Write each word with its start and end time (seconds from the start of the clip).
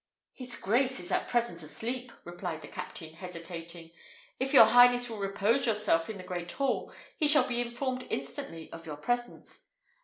"His 0.33 0.55
grace 0.55 0.99
is 0.99 1.11
at 1.11 1.27
present 1.27 1.61
asleep," 1.61 2.11
replied 2.25 2.63
the 2.63 2.67
captain, 2.67 3.13
hesitating. 3.13 3.91
"If 4.39 4.51
your 4.51 4.65
highness 4.65 5.11
will 5.11 5.19
repose 5.19 5.67
yourself 5.67 6.09
in 6.09 6.17
the 6.17 6.23
great 6.23 6.51
hall, 6.53 6.91
he 7.17 7.27
shall 7.27 7.47
be 7.47 7.61
informed 7.61 8.07
instantly 8.09 8.71
of 8.71 8.87
your 8.87 8.97
presence." 8.97 9.67